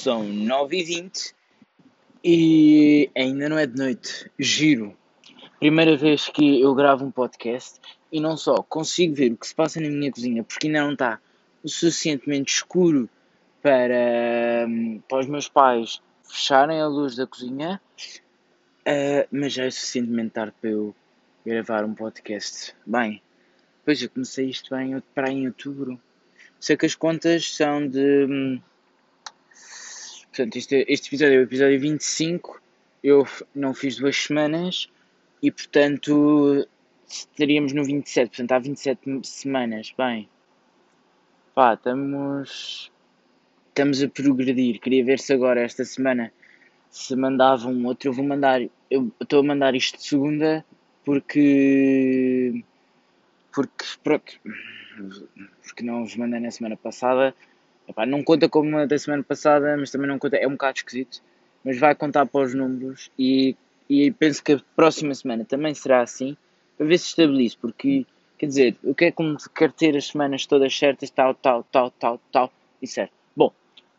[0.00, 1.34] São 9h20
[2.22, 4.30] e ainda não é de noite.
[4.38, 4.96] Giro.
[5.58, 7.80] Primeira vez que eu gravo um podcast
[8.12, 10.92] e não só consigo ver o que se passa na minha cozinha porque ainda não
[10.92, 11.20] está
[11.64, 13.08] suficientemente escuro
[13.60, 17.80] para, hum, para os meus pais fecharem a luz da cozinha,
[18.86, 20.94] uh, mas já é suficientemente tarde para eu
[21.44, 22.72] gravar um podcast.
[22.86, 23.20] Bem,
[23.84, 26.00] pois eu comecei isto bem para em outubro.
[26.60, 28.60] Sei que as contas são de.
[30.38, 32.62] Portanto, este, este episódio é o episódio 25.
[33.02, 34.88] Eu não fiz duas semanas
[35.42, 36.64] e, portanto,
[37.08, 38.28] estaríamos no 27.
[38.28, 39.92] Portanto, há 27 semanas.
[39.98, 40.28] Bem,
[41.56, 42.92] pá, estamos.
[43.70, 44.78] Estamos a progredir.
[44.78, 46.32] Queria ver se agora, esta semana,
[46.88, 48.10] se mandava um outro.
[48.10, 48.60] Eu vou mandar.
[48.88, 50.64] Eu estou a mandar isto de segunda
[51.04, 52.62] porque.
[53.50, 53.84] Porque.
[54.04, 54.38] Pronto
[55.78, 57.34] porque não vos mandei na semana passada.
[57.88, 60.76] Epá, não conta como uma da semana passada, mas também não conta, é um bocado
[60.76, 61.22] esquisito.
[61.64, 63.56] Mas vai contar para os números e,
[63.88, 66.36] e penso que a próxima semana também será assim,
[66.76, 68.06] para ver se estabilizo, porque
[68.38, 71.90] quer dizer, o que é como quer ter as semanas todas certas, tal, tal, tal,
[71.90, 73.12] tal, tal, e certo.
[73.34, 73.52] Bom,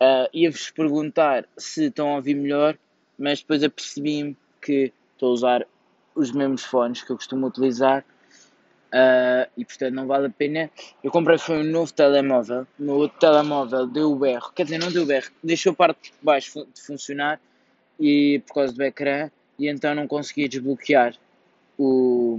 [0.00, 2.76] uh, ia-vos perguntar se estão a ouvir melhor,
[3.18, 5.66] mas depois apercebi-me que estou a usar
[6.14, 8.04] os mesmos fones que eu costumo utilizar
[8.94, 10.70] Uh, e portanto não vale a pena.
[11.02, 12.64] Eu comprei foi um novo telemóvel.
[12.78, 15.74] O meu outro telemóvel deu o berro, quer dizer, não deu o berro, deixou a
[15.74, 17.40] parte de baixo de funcionar
[17.98, 21.16] e por causa do ecrã e então não conseguia desbloquear
[21.76, 22.38] o,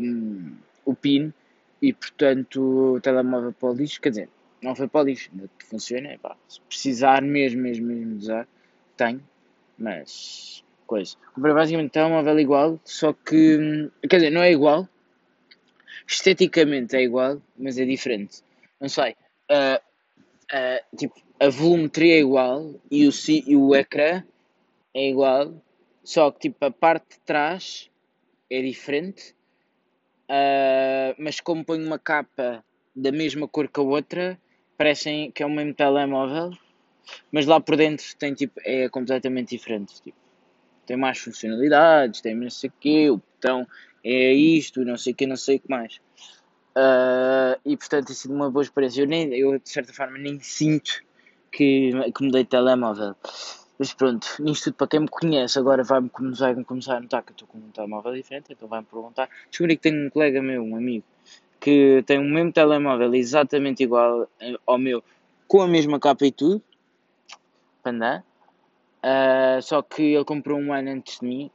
[0.86, 1.34] o PIN
[1.82, 4.30] e portanto o telemóvel para o lixo, quer dizer,
[4.62, 5.30] não foi para o lixo,
[5.66, 8.48] funciona, pá, se precisar mesmo, mesmo, mesmo usar,
[8.96, 9.22] tenho,
[9.78, 11.18] mas coisa.
[11.34, 14.88] Comprei basicamente um telemóvel igual, só que, quer dizer, não é igual,
[16.08, 18.44] esteticamente é igual, mas é diferente.
[18.80, 19.16] Não sei.
[19.50, 19.80] Uh,
[20.54, 24.24] uh, tipo, a volumetria é igual e o, e o ecrã
[24.94, 25.54] é igual,
[26.04, 27.90] só que tipo, a parte de trás
[28.50, 29.36] é diferente.
[30.30, 32.64] Uh, mas como ponho uma capa
[32.96, 34.40] da mesma cor que a outra,
[34.78, 36.52] parecem que é o mesmo telemóvel,
[37.32, 40.02] mas lá por dentro tem tipo, é completamente diferente.
[40.02, 40.18] Tipo,
[40.86, 42.50] tem mais funcionalidades, tem o
[42.80, 43.68] quê, o botão
[44.06, 46.00] é isto, não sei o que, não sei o que mais.
[46.78, 49.02] Uh, e portanto tem sido uma boa experiência.
[49.02, 51.02] Eu, nem, eu de certa forma nem sinto
[51.52, 53.16] que, que mudei de telemóvel.
[53.80, 57.32] Mas pronto, nisto tudo para quem me conhece, agora vai-me começar, começar a notar que
[57.32, 59.28] eu estou com um telemóvel diferente, então vai-me perguntar.
[59.50, 61.04] Descobri que tenho um colega meu, um amigo,
[61.60, 64.30] que tem o mesmo telemóvel exatamente igual
[64.68, 65.04] ao meu,
[65.48, 66.62] com a mesma capa e tudo,
[67.84, 68.24] andar.
[69.04, 71.52] Uh, só que ele comprou um ano antes de mim,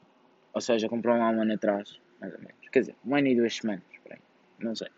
[0.53, 2.55] ou seja, comprou um ano atrás mais ou menos.
[2.71, 3.83] Quer dizer, um ano e duas semanas,
[4.59, 4.89] não sei.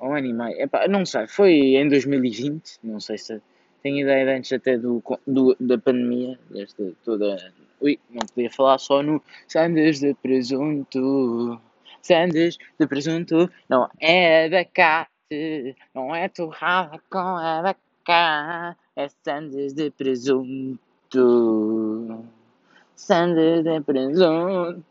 [0.00, 3.42] Um ano e meio, epá, não sei, foi em 2020, não sei se
[3.82, 7.52] tenho ideia de antes até do, do, da pandemia, desta toda.
[7.80, 11.60] Ui, não podia falar só no Sandes de presunto.
[12.00, 20.68] Sandes de presunto, não é abacate, não é torrada com abacate, é Sandes de presunto
[22.98, 24.82] sandes de presunto.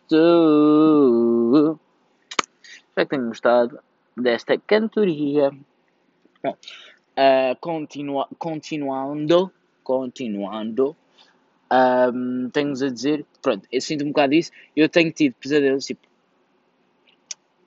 [2.63, 3.79] Espero que tenham gostado
[4.15, 5.51] desta cantoria.
[6.41, 9.51] Bom, uh, continua, continuando,
[9.83, 10.95] continuando,
[11.71, 16.07] um, tenho-vos a dizer, pronto, eu sinto um bocado isso, eu tenho tido pesadelos, tipo,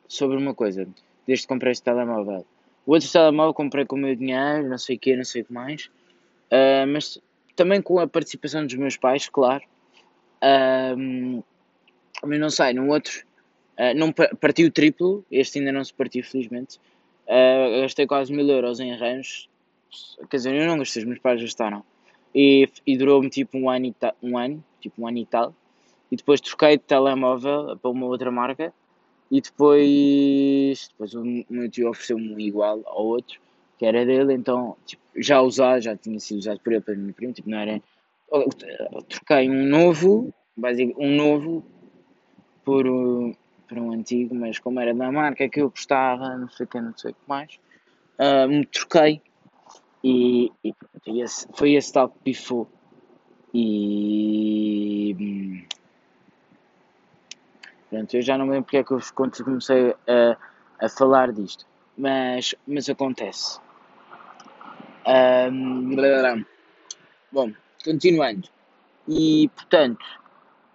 [0.08, 0.88] sobre uma coisa,
[1.26, 2.46] desde que comprei este telemóvel.
[2.86, 5.44] O outro telemóvel comprei com o meu dinheiro, não sei o que, não sei o
[5.44, 5.90] que mais,
[6.50, 7.20] uh, mas
[7.54, 9.62] também com a participação dos meus pais, claro,
[10.42, 11.42] um,
[12.24, 13.24] mas não sei, no outro
[13.78, 16.78] uh, não partiu triplo, este ainda não se partiu, felizmente.
[17.26, 19.48] Uh, gastei quase mil euros em arranjos,
[20.28, 21.84] quer dizer, eu não gastei, os meus pais gastaram.
[22.34, 25.54] E, e durou-me tipo um ano, e um ano, tipo um ano e tal.
[26.10, 28.72] E depois troquei de telemóvel para uma outra marca.
[29.30, 33.40] E depois, depois o meu tio ofereceu-me um igual ao outro,
[33.78, 37.12] que era dele, então tipo, já usado, já tinha sido usado por ele, para mim
[37.12, 37.80] primo, tipo, não era
[39.08, 40.32] troquei um novo,
[40.98, 41.64] um novo
[42.64, 42.84] por,
[43.68, 46.80] por um antigo, mas como era da marca que eu gostava, não sei o que,
[46.80, 47.58] não sei o que mais,
[48.18, 49.22] uh, me troquei
[50.02, 52.68] e, e pronto, esse, foi esse tal que pifou.
[53.52, 55.16] E
[57.88, 59.00] pronto, eu já não lembro porque é que eu
[59.44, 60.36] comecei a,
[60.84, 61.66] a falar disto,
[61.98, 63.58] mas, mas acontece.
[65.06, 65.96] Um,
[67.32, 67.50] bom,
[67.84, 68.48] Continuando.
[69.08, 70.04] E, portanto,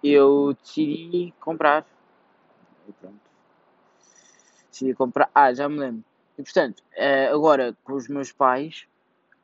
[0.02, 1.86] eu decidi comprar.
[2.88, 3.20] E pronto.
[4.70, 5.30] Decidi comprar.
[5.34, 6.04] Ah, já me lembro.
[6.38, 8.86] E, portanto, eh, agora com os meus pais,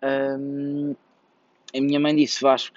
[0.02, 0.94] hum,
[1.74, 2.76] a minha mãe disse: Vasco,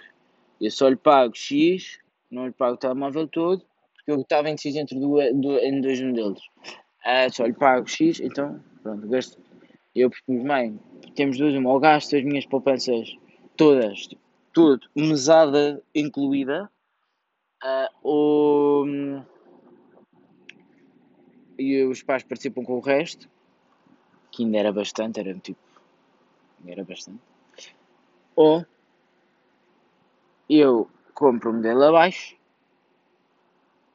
[0.60, 2.00] Eu só lhe pago X,
[2.31, 6.42] não lhe pago o telemóvel todo, porque eu estava indeciso entre do, em dois modelos.
[7.06, 9.38] Uh, só lhe pago X, então, pronto, gasto.
[9.94, 10.80] Eu propus, mãe,
[11.16, 13.16] temos duas, uma, ou gasto as minhas poupanças
[13.56, 14.21] todas, tipo,
[14.54, 16.69] tudo, mesada incluída,
[17.66, 18.86] uh, ou.
[21.58, 23.30] E os pais participam com o resto,
[24.32, 25.60] que ainda era bastante, era tipo.
[26.68, 27.22] Era bastante.
[28.36, 28.66] Ou
[30.50, 32.36] eu compro o modelo abaixo,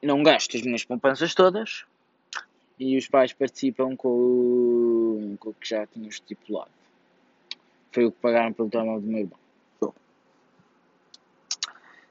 [0.01, 1.85] não gasto as minhas poupanças todas
[2.79, 6.71] e os pais participam com o, com o que já tinham estipulado.
[7.91, 9.39] Foi o que pagaram pelo telemóvel do meu irmão.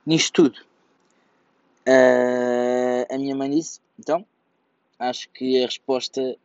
[0.06, 0.60] Nisto tudo,
[1.88, 4.24] uh, a minha mãe disse: então,
[4.98, 6.36] acho que a resposta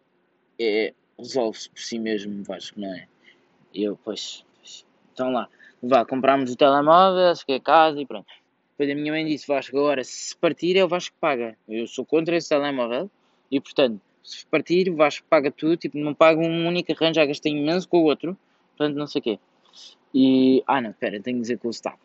[0.60, 3.08] é resolve-se por si mesmo, Vasco, não é?
[3.74, 5.50] Eu, pois, pois, então lá,
[5.82, 8.28] vá, comprámos o telemóvel, que é casa e pronto.
[8.72, 11.58] Depois a minha mãe disse: Vasco, agora se partir é o Vasco que paga.
[11.68, 13.10] Eu sou contra esse telemóvel
[13.52, 17.26] e portanto se partir, o Vasco paga tudo, tipo, não paga um único arranjo, já
[17.26, 18.36] gastei imenso com o outro,
[18.76, 19.40] portanto, não sei o quê.
[20.14, 21.96] E, ah não, espera, tenho que dizer que o está.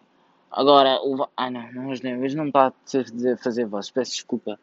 [0.50, 4.58] Agora, o, ah não, não, hoje, não, hoje não está a fazer voz, peço desculpa.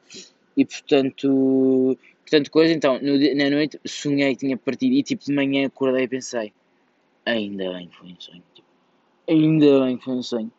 [0.55, 5.33] E portanto, portanto, coisa, então, no, na noite sonhei que tinha partido e tipo de
[5.33, 6.51] manhã acordei e pensei,
[7.25, 8.67] ainda bem que foi um sonho, tipo,
[9.29, 10.51] ainda bem que foi um sonho.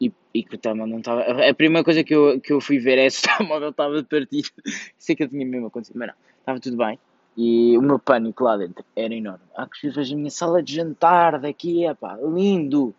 [0.00, 1.46] E, e que o telemóvel não estava.
[1.46, 4.48] A primeira coisa que eu, que eu fui ver é se o telemóvel estava partido.
[4.96, 6.98] Sei que eu tinha mesmo acontecido, mas não estava tudo bem.
[7.36, 9.44] E o meu pânico lá dentro era enorme.
[9.54, 12.94] Ah, que vejo a minha sala de jantar daqui, é pá, lindo,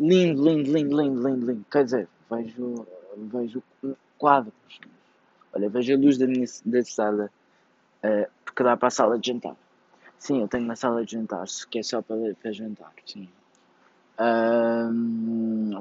[0.00, 1.66] lindo, lindo, lindo, lindo, lindo, lindo.
[1.70, 2.86] Quer dizer, vejo,
[3.16, 3.62] vejo
[4.18, 4.54] quadros.
[5.52, 7.30] Olha, vejo a luz da minha da sala,
[8.04, 9.56] uh, porque dá para a sala de jantar.
[10.18, 13.28] Sim, eu tenho uma sala de jantar, que é só para, para jantar, sim.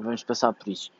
[0.02, 0.92] vamos passar por isso.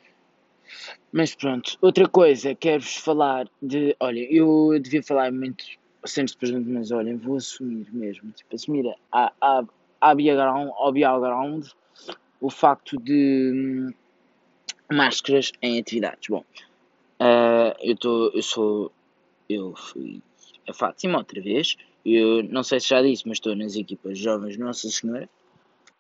[1.12, 3.96] Mas pronto, outra coisa, quero-vos falar de.
[4.00, 5.66] Olha, eu devia falar muito
[6.06, 9.64] sentes presente, mas olhem, vou assumir mesmo, tipo, assumir a, a,
[10.00, 10.94] a background, ao
[12.40, 13.94] o facto de hum,
[14.92, 16.30] máscaras em atividades.
[16.30, 16.44] Bom,
[17.20, 18.92] uh, eu, tô, eu sou,
[19.50, 20.22] eu fui
[20.68, 21.76] a Fátima outra vez,
[22.06, 25.30] eu não sei se já disse, mas estou nas equipas jovens Nossa Senhora.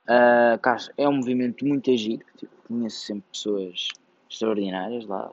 [0.07, 3.89] Uh, é um movimento muito agir, tipo, conheço sempre pessoas
[4.29, 5.31] extraordinárias lá,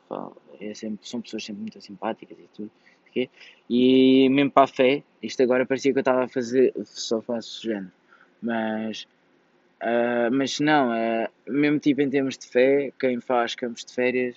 [0.60, 2.70] é sempre, são pessoas sempre muito simpáticas e tudo.
[3.68, 7.62] E mesmo para a fé, isto agora parecia que eu estava a fazer, só faço
[7.62, 7.92] género,
[8.42, 9.08] mas,
[9.82, 14.36] uh, mas não, uh, mesmo tipo em termos de fé, quem faz campos de férias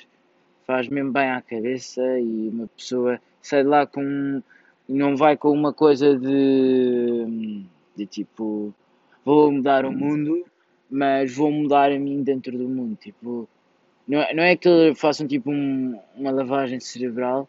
[0.66, 4.42] faz mesmo bem à cabeça e uma pessoa sai de lá com,
[4.88, 7.64] não vai com uma coisa de,
[7.96, 8.74] de tipo,
[9.26, 10.46] vou mudar o mundo,
[10.90, 13.48] mas vou mudar a mim dentro do mundo, tipo,
[14.08, 17.48] não é, não é que façam tipo um, uma lavagem cerebral,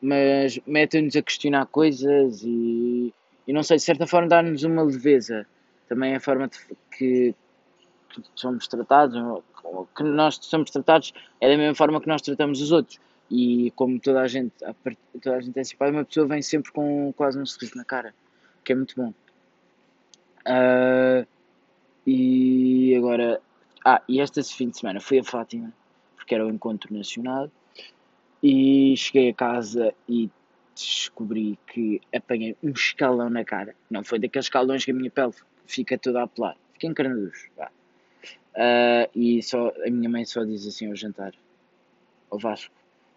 [0.00, 3.12] mas mete-nos a questionar coisas e,
[3.46, 5.46] e não sei, de certa forma dá-nos uma leveza.
[5.92, 6.58] Também a forma de,
[6.96, 7.34] que,
[8.08, 9.14] que somos tratados,
[9.94, 12.98] que nós somos tratados é da mesma forma que nós tratamos os outros.
[13.30, 14.54] E como toda a gente,
[15.22, 18.14] toda a gente é antecipada, uma pessoa vem sempre com quase um sorriso na cara,
[18.64, 19.12] que é muito bom.
[20.46, 21.26] Uh,
[22.06, 23.38] e agora,
[23.84, 25.74] ah, e este fim de semana fui a Fátima,
[26.16, 27.50] porque era o encontro nacional
[28.42, 30.30] e cheguei a casa e
[30.74, 33.74] descobri que apanhei um escalão na cara.
[33.90, 35.34] Não foi daqueles escalões que a minha pele
[35.66, 36.56] fica toda a apelar.
[36.72, 37.50] Fiquei encarnaducho.
[37.58, 41.32] Uh, e só, a minha mãe só diz assim ao jantar:
[42.30, 42.74] O Vasco,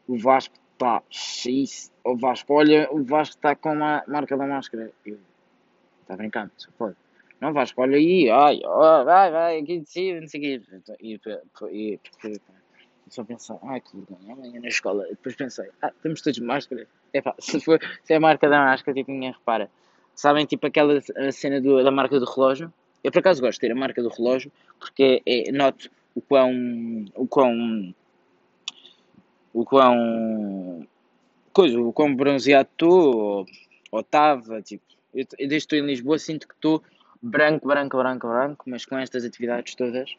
[0.08, 1.66] o Vasco está cheio.
[2.04, 4.92] O Vasco, olha, o Vasco está com a marca da máscara.
[5.06, 5.18] Eu,
[6.02, 6.96] está brincando, só pode.
[7.42, 10.62] Não, Vasco, olha aí, ai, oh, vai, vai, aqui de cima, não sei o quê.
[11.02, 11.20] E,
[11.72, 12.00] e, e,
[13.10, 15.06] só pensar, ai que vergonha, amanhã na escola.
[15.08, 16.88] Depois pensei, ah, temos todos máscara.
[17.14, 19.70] É pá, se, for, se é a marca da máscara, tipo, ninguém repara.
[20.16, 21.00] Sabem, tipo, aquela
[21.32, 22.74] cena do, da marca do relógio?
[23.04, 27.06] Eu por acaso gosto de ter a marca do relógio porque é, noto o quão.
[27.16, 27.94] o quão.
[29.54, 30.88] o quão.
[31.54, 33.46] coisa, o quão bronzeado estou
[33.92, 34.84] ou estava, tipo.
[35.14, 36.82] Eu, desde que estou em Lisboa sinto que estou
[37.22, 40.12] branco, branco, branco, branco, mas com estas atividades todas,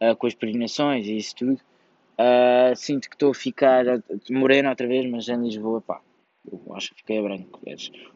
[0.00, 1.60] uh, com as peregrinações e isso tudo,
[2.14, 3.84] Uh, sinto que estou a ficar
[4.30, 6.00] moreno outra vez, mas em Lisboa, pá,
[6.50, 7.60] eu acho que fiquei branco.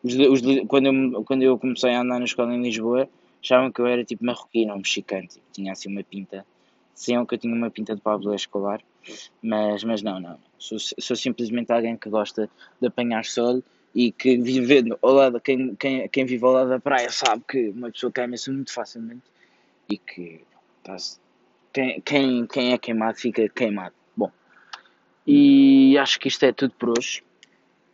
[0.03, 3.09] Os, os, quando, eu, quando eu comecei a andar na escola em Lisboa,
[3.43, 6.45] achavam que eu era tipo marroquino ou mexicano, tipo, tinha assim uma pinta.
[6.95, 8.81] Diziam que eu tinha uma pinta de Pablo Escobar,
[9.43, 10.39] mas, mas não, não.
[10.59, 13.63] Sou, sou simplesmente alguém que gosta de apanhar sol
[13.95, 17.69] e que vivendo ao lado, quem, quem, quem vive ao lado da praia sabe que
[17.71, 19.23] uma pessoa queima-se muito facilmente
[19.89, 20.41] e que
[20.83, 20.97] tá
[21.73, 23.95] quem, quem, quem é queimado fica queimado.
[25.31, 27.23] E acho que isto é tudo por hoje.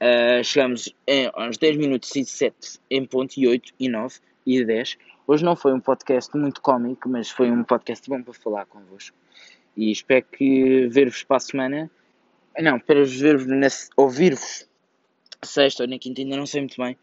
[0.05, 0.95] Uh, chegamos
[1.33, 4.99] aos 10 minutos e 7 em ponto, e 8, e 9, e 10.
[5.27, 9.17] Hoje não foi um podcast muito cómico, mas foi um podcast bom para falar convosco.
[9.75, 11.91] E espero que ver-vos para a semana.
[12.61, 14.69] Não, para ver-vos, ouvir-vos
[15.43, 16.99] sexta ou na quinta, ainda não sei muito bem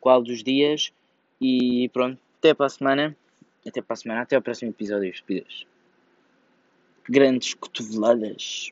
[0.00, 0.92] qual dos dias.
[1.40, 3.16] E pronto, até para a semana.
[3.66, 5.12] Até para a semana, até ao próximo episódio.
[7.10, 8.70] Grandes cotoveladas.